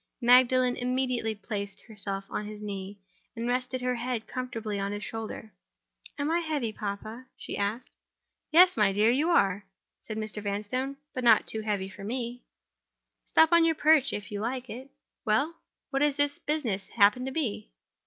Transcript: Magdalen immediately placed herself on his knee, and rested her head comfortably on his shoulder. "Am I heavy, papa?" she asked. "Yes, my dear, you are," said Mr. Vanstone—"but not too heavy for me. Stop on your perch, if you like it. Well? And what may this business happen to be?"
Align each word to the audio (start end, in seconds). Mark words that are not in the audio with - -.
Magdalen 0.19 0.77
immediately 0.77 1.35
placed 1.35 1.81
herself 1.81 2.25
on 2.31 2.47
his 2.47 2.59
knee, 2.59 2.97
and 3.35 3.47
rested 3.47 3.81
her 3.81 3.93
head 3.93 4.25
comfortably 4.25 4.79
on 4.79 4.91
his 4.91 5.03
shoulder. 5.03 5.53
"Am 6.17 6.31
I 6.31 6.39
heavy, 6.39 6.73
papa?" 6.73 7.27
she 7.37 7.55
asked. 7.55 7.91
"Yes, 8.49 8.75
my 8.75 8.91
dear, 8.93 9.11
you 9.11 9.29
are," 9.29 9.63
said 10.01 10.17
Mr. 10.17 10.41
Vanstone—"but 10.41 11.23
not 11.23 11.45
too 11.45 11.61
heavy 11.61 11.87
for 11.87 12.03
me. 12.03 12.41
Stop 13.25 13.51
on 13.51 13.63
your 13.63 13.75
perch, 13.75 14.11
if 14.11 14.31
you 14.31 14.39
like 14.41 14.71
it. 14.71 14.89
Well? 15.23 15.43
And 15.45 15.53
what 15.91 16.01
may 16.01 16.09
this 16.09 16.39
business 16.39 16.87
happen 16.87 17.23
to 17.25 17.31
be?" 17.31 17.69